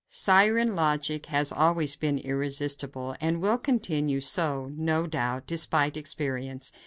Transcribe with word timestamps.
Siren 0.09 0.75
logic 0.75 1.27
has 1.27 1.51
always 1.51 1.95
been 1.95 2.17
irresistible 2.17 3.15
and 3.21 3.39
will 3.39 3.59
continue 3.59 4.19
so, 4.19 4.71
no 4.75 5.05
doubt, 5.05 5.45
despite 5.45 5.95
experience. 5.95 6.71